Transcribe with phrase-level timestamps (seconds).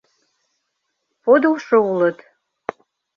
[1.23, 2.17] Подылшо улыт.